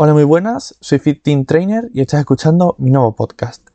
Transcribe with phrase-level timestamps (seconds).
[0.00, 3.66] Hola, muy buenas, soy Fit Team Trainer y estás escuchando mi nuevo podcast.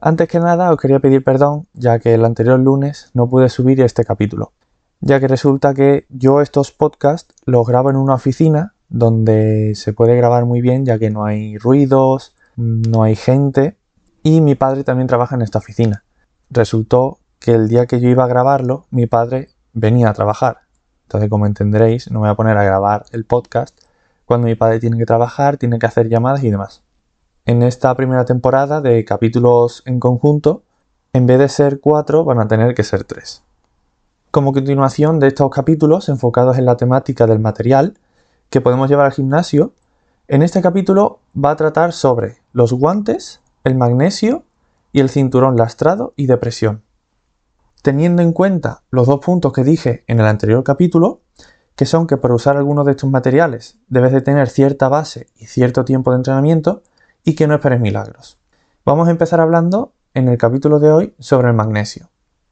[0.00, 3.80] Antes que nada os quería pedir perdón ya que el anterior lunes no pude subir
[3.80, 4.52] este capítulo,
[5.00, 10.14] ya que resulta que yo estos podcasts los grabo en una oficina donde se puede
[10.14, 13.76] grabar muy bien ya que no hay ruidos, no hay gente
[14.22, 16.04] y mi padre también trabaja en esta oficina.
[16.48, 20.58] Resultó que el día que yo iba a grabarlo, mi padre venía a trabajar.
[21.06, 23.81] Entonces, como entenderéis, no me voy a poner a grabar el podcast
[24.24, 26.82] cuando mi padre tiene que trabajar, tiene que hacer llamadas y demás.
[27.44, 30.62] En esta primera temporada de capítulos en conjunto,
[31.12, 33.44] en vez de ser cuatro, van a tener que ser tres.
[34.30, 37.98] Como continuación de estos capítulos enfocados en la temática del material
[38.48, 39.74] que podemos llevar al gimnasio,
[40.28, 44.44] en este capítulo va a tratar sobre los guantes, el magnesio
[44.92, 46.82] y el cinturón lastrado y depresión.
[47.82, 51.20] Teniendo en cuenta los dos puntos que dije en el anterior capítulo,
[51.76, 55.46] que son que para usar algunos de estos materiales debes de tener cierta base y
[55.46, 56.82] cierto tiempo de entrenamiento
[57.24, 58.38] y que no esperes milagros.
[58.84, 62.10] Vamos a empezar hablando en el capítulo de hoy sobre el magnesio.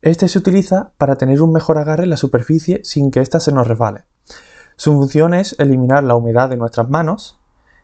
[0.00, 3.52] Este se utiliza para tener un mejor agarre en la superficie sin que ésta se
[3.52, 4.04] nos resbale.
[4.76, 7.38] Su función es eliminar la humedad de nuestras manos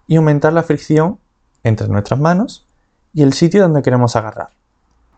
[0.07, 1.19] y aumentar la fricción
[1.63, 2.67] entre nuestras manos
[3.13, 4.49] y el sitio donde queremos agarrar.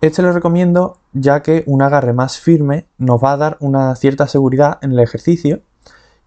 [0.01, 4.27] Este lo recomiendo ya que un agarre más firme nos va a dar una cierta
[4.27, 5.61] seguridad en el ejercicio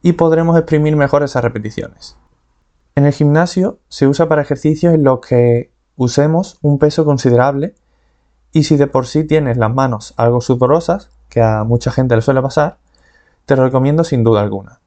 [0.03, 2.17] y podremos exprimir mejor esas repeticiones.
[2.93, 7.73] En el gimnasio se usa para ejercicios en los que usemos un peso considerable
[8.51, 12.21] y si de por sí tienes las manos algo sudorosas, que a mucha gente le
[12.21, 12.77] suele pasar,
[13.45, 14.81] te lo recomiendo sin duda alguna.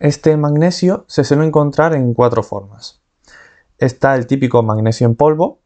[0.00, 3.00] Este magnesio se suele encontrar en cuatro formas.
[3.78, 5.60] Está el típico magnesio en polvo,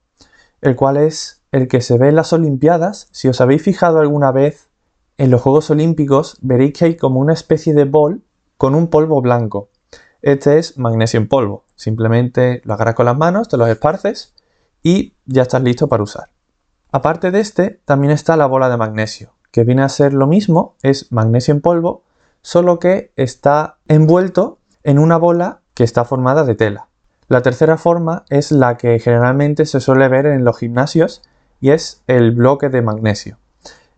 [0.61, 3.09] el cual es el que se ve en las Olimpiadas.
[3.11, 4.69] Si os habéis fijado alguna vez
[5.17, 8.23] en los Juegos Olímpicos, veréis que hay como una especie de bol
[8.63, 9.71] con un polvo blanco.
[10.21, 11.65] Este es magnesio en polvo.
[11.75, 14.35] Simplemente lo agarras con las manos, te los esparces
[14.85, 16.29] y ya estás listo para usar.
[16.93, 20.77] Aparte de este, también está la bola de magnesio, que viene a ser lo mismo,
[20.81, 22.05] es magnesio en polvo,
[22.41, 26.87] solo que está envuelto en una bola que está formada de tela.
[27.27, 31.23] La tercera forma es la que generalmente se suele ver en los gimnasios
[31.61, 33.39] y es el bloque de magnesio.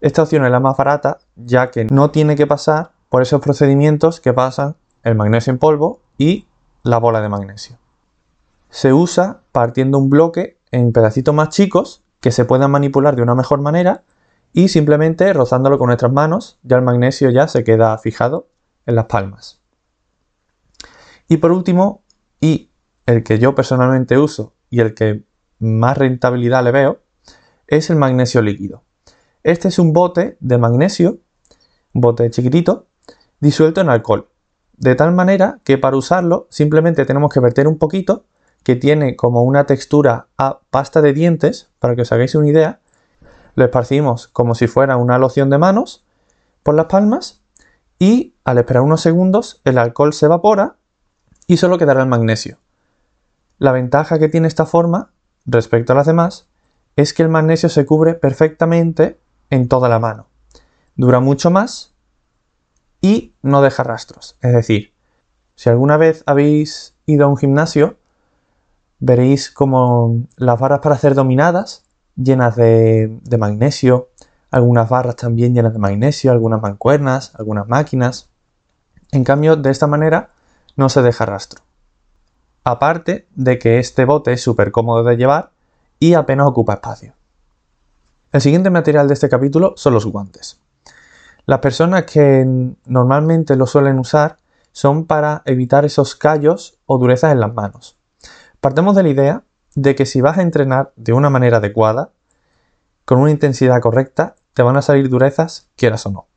[0.01, 4.21] Esta opción es la más barata ya que no tiene que pasar por esos procedimientos
[4.21, 6.49] que pasan el magnesio en polvo y
[6.83, 7.79] la bola de magnesio.
[8.71, 13.37] Se usa partiendo un bloque en pedacitos más chicos que se puedan manipular de una
[13.37, 14.03] mejor manera
[14.53, 18.49] y simplemente rozándolo con nuestras manos ya el magnesio ya se queda fijado
[18.85, 19.63] en las palmas.
[21.29, 22.03] Y por último,
[22.41, 22.73] y
[23.07, 25.23] el que yo personalmente uso y el que
[25.61, 26.99] más rentabilidad le veo,
[27.69, 28.83] es el magnesio líquido.
[29.45, 31.21] Este es un bote de magnesio,
[31.93, 32.89] un bote chiquitito,
[33.45, 34.31] disuelto en alcohol.
[34.77, 38.25] De tal manera que para usarlo simplemente tenemos que verter un poquito,
[38.63, 42.81] que tiene como una textura a pasta de dientes, para que os hagáis una idea.
[43.55, 46.07] Lo esparcimos como si fuera una loción de manos
[46.63, 47.43] por las palmas
[47.99, 50.77] y al esperar unos segundos el alcohol se evapora
[51.47, 52.57] y solo quedará el magnesio.
[53.59, 55.11] La ventaja que tiene esta forma
[55.45, 56.49] respecto a las demás
[56.97, 59.19] es que el magnesio se cubre perfectamente
[59.51, 60.27] en toda la mano.
[60.97, 61.94] Dura mucho más
[63.05, 64.39] y no deja rastros.
[64.41, 64.95] Es decir,
[65.57, 67.99] si alguna vez habéis ido a un gimnasio,
[68.99, 71.85] veréis como las barras para hacer dominadas
[72.17, 74.09] llenas de, de magnesio,
[74.51, 78.31] algunas barras también llenas de magnesio, algunas mancuernas, algunas máquinas.
[79.13, 80.31] En cambio, de esta manera
[80.75, 81.61] no se deja rastro.
[82.65, 85.51] Aparte de que este bote es súper cómodo de llevar
[85.99, 87.13] y apenas ocupa espacio.
[88.33, 90.64] El siguiente material de este capítulo son los guantes.
[91.47, 92.47] Las personas que
[92.87, 94.39] normalmente lo suelen usar
[94.73, 97.99] son para evitar esos callos o durezas en las manos.
[98.61, 99.43] Partemos de la idea
[99.75, 102.13] de que si vas a entrenar de una manera adecuada,
[103.05, 106.29] con una intensidad correcta, te van a salir durezas, quieras o no.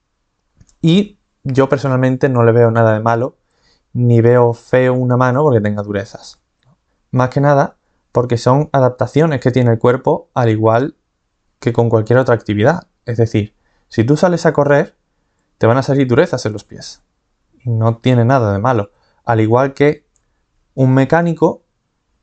[0.82, 3.38] Y yo personalmente no le veo nada de malo,
[3.94, 6.42] ni veo feo una mano porque tenga durezas.
[7.12, 7.78] Más que nada
[8.12, 10.98] porque son adaptaciones que tiene el cuerpo al igual
[11.60, 12.88] que con cualquier otra actividad.
[13.06, 13.56] Es decir,
[13.88, 14.97] si tú sales a correr,
[15.58, 17.02] te van a salir durezas en los pies.
[17.66, 18.92] No tiene nada de malo.
[19.26, 20.06] Al igual que
[20.76, 21.64] un mecánico,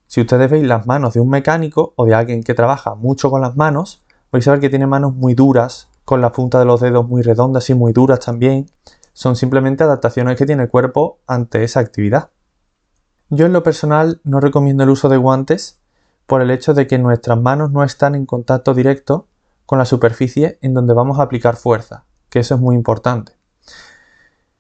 [0.06, 3.40] si ustedes veis las manos de un mecánico o de alguien que trabaja mucho con
[3.40, 6.80] las manos, vais a ver que tiene manos muy duras, con la punta de los
[6.80, 8.70] dedos muy redondas y muy duras también.
[9.12, 12.30] Son simplemente adaptaciones que tiene el cuerpo ante esa actividad.
[13.30, 15.80] Yo en lo personal no recomiendo el uso de guantes
[16.26, 19.26] por el hecho de que nuestras manos no están en contacto directo
[19.66, 22.04] con la superficie en donde vamos a aplicar fuerza
[22.34, 23.36] que eso es muy importante.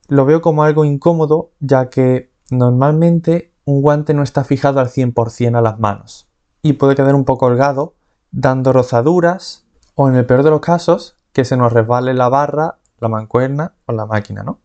[0.06, 5.58] Lo veo como algo incómodo ya que normalmente un guante no está fijado al 100%
[5.58, 6.28] a las manos
[6.62, 7.96] y puede quedar un poco holgado,
[8.30, 9.66] dando rozaduras
[9.96, 13.74] o en el peor de los casos que se nos resbale la barra, la mancuerna
[13.86, 14.60] o la máquina, ¿no?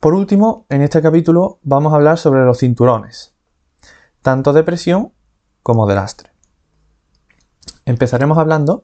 [0.00, 3.36] Por último, en este capítulo vamos a hablar sobre los cinturones,
[4.20, 5.12] tanto de presión
[5.62, 6.32] como de lastre.
[7.84, 8.82] Empezaremos hablando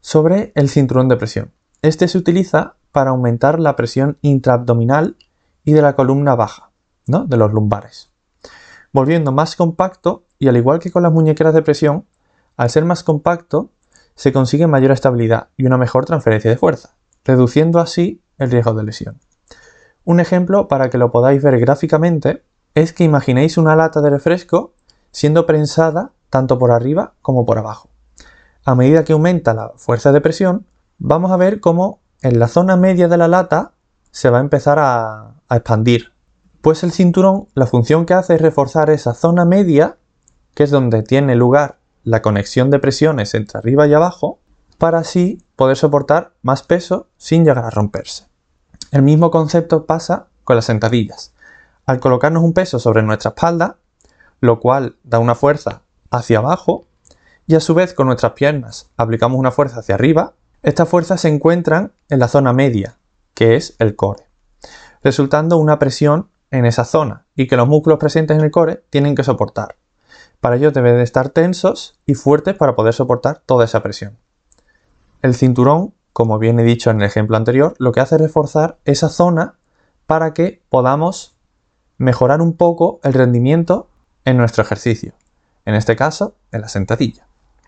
[0.00, 1.52] sobre el cinturón de presión.
[1.86, 5.14] Este se utiliza para aumentar la presión intraabdominal
[5.62, 6.70] y de la columna baja,
[7.06, 7.26] ¿no?
[7.26, 8.10] de los lumbares.
[8.92, 12.04] Volviendo más compacto y al igual que con las muñequeras de presión,
[12.56, 13.70] al ser más compacto
[14.16, 18.82] se consigue mayor estabilidad y una mejor transferencia de fuerza, reduciendo así el riesgo de
[18.82, 19.20] lesión.
[20.02, 22.42] Un ejemplo para que lo podáis ver gráficamente
[22.74, 24.74] es que imaginéis una lata de refresco
[25.12, 27.90] siendo prensada tanto por arriba como por abajo.
[28.64, 30.66] A medida que aumenta la fuerza de presión,
[30.98, 33.72] vamos a ver cómo en la zona media de la lata
[34.10, 36.12] se va a empezar a, expandir.
[36.60, 39.98] Pues el cinturón, la función que hace es reforzar esa zona media,
[40.54, 44.38] que es donde tiene lugar la conexión de presiones entre arriba y abajo,
[44.78, 48.26] para así poder soportar más peso sin llegar a romperse.
[48.90, 51.32] El mismo concepto pasa con las sentadillas.
[51.84, 53.76] Al colocarnos un peso sobre nuestra espalda,
[54.40, 56.86] lo cual da una fuerza hacia abajo,
[57.46, 61.28] y a su vez con nuestras piernas aplicamos una fuerza hacia arriba, estas fuerzas se
[61.28, 62.98] encuentran en la zona media,
[63.34, 64.28] que es el core,
[65.02, 69.14] resultando una presión en esa zona y que los músculos presentes en el core tienen
[69.14, 69.76] que soportar.
[70.40, 74.18] Para ello deben de estar tensos y fuertes para poder soportar toda esa presión.
[75.22, 78.78] El cinturón, como bien he dicho en el ejemplo anterior, lo que hace es reforzar
[78.84, 79.56] esa zona
[80.06, 81.36] para que podamos
[81.98, 83.88] mejorar un poco el rendimiento
[84.24, 85.14] en nuestro ejercicio,
[85.64, 87.26] en este caso en la sentadilla.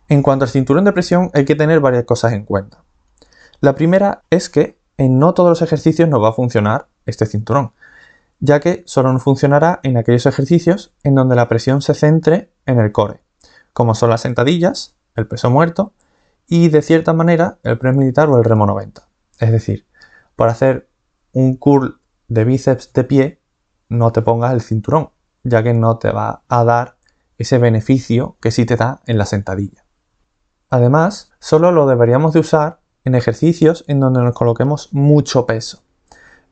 [0.09, 2.83] En cuanto al cinturón de presión hay que tener varias cosas en cuenta.
[3.61, 7.73] La primera es que en no todos los ejercicios nos va a funcionar este cinturón,
[8.41, 12.79] ya que solo nos funcionará en aquellos ejercicios en donde la presión se centre en
[12.79, 13.21] el core,
[13.75, 15.93] como son las sentadillas, el peso muerto
[16.47, 19.07] y de cierta manera el press militar o el remo 90.
[19.41, 19.87] Es decir,
[20.37, 20.89] para hacer
[21.33, 23.41] un curl de bíceps de pie
[23.91, 25.11] no te pongas el cinturón,
[25.43, 26.97] ya que no te va a dar
[27.37, 29.85] ese beneficio que sí te da en la sentadilla.
[30.71, 35.83] Además, solo lo deberíamos de usar en ejercicios en donde nos coloquemos mucho peso,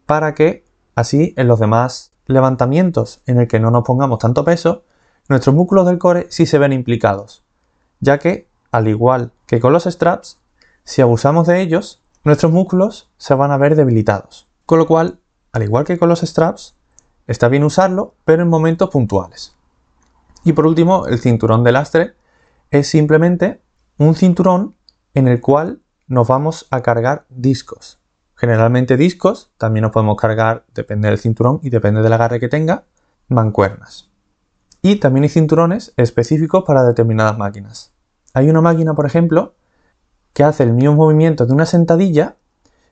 [0.07, 0.65] para que
[0.95, 4.85] así en los demás levantamientos en el que no nos pongamos tanto peso,
[5.29, 7.45] nuestros músculos del core sí se ven implicados,
[8.01, 10.41] ya que, al igual que con los straps,
[10.85, 14.49] si abusamos de ellos, nuestros músculos se van a ver debilitados.
[14.65, 15.21] Con lo cual,
[15.53, 16.77] al igual que con los straps,
[17.27, 19.55] está bien usarlo, pero en momentos puntuales.
[20.45, 22.15] Y por último, el cinturón de lastre
[22.71, 23.61] es simplemente
[23.99, 24.77] un cinturón
[25.15, 27.99] en el cual nos vamos a cargar discos.
[28.35, 32.85] Generalmente discos, también nos podemos cargar, depende del cinturón y depende del agarre que tenga,
[33.29, 34.11] mancuernas.
[34.83, 37.93] Y también hay cinturones específicos para determinadas máquinas.
[38.35, 39.55] Hay una máquina, por ejemplo,
[40.35, 42.37] que hace el mismo movimiento de una sentadilla,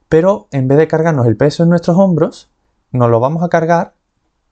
[0.09, 2.51] pero en vez de cargarnos el peso en nuestros hombros,
[2.91, 3.93] nos lo vamos a cargar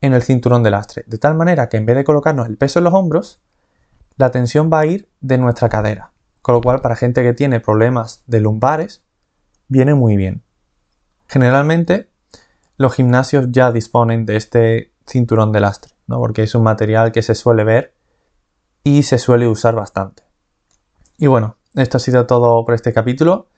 [0.03, 1.05] en el cinturón de lastre.
[1.07, 3.41] De tal manera que en vez de colocarnos el peso en los hombros,
[4.19, 6.13] la tensión va a ir de nuestra cadera.
[6.43, 9.05] Con lo cual, para gente que tiene problemas de lumbares,
[9.69, 10.43] viene muy bien.
[11.29, 12.11] Generalmente,
[12.77, 16.19] los gimnasios ya disponen de este cinturón de lastre, ¿no?
[16.19, 17.95] porque es un material que se suele ver
[18.85, 20.25] y se suele usar bastante.
[21.17, 23.49] Y bueno, esto ha sido todo por este capítulo.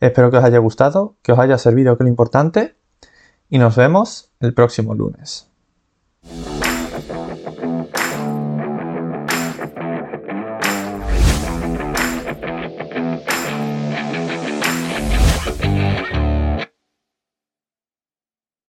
[0.00, 2.74] Espero que os haya gustado, que os haya servido que lo importante
[3.48, 5.48] y nos vemos el próximo lunes.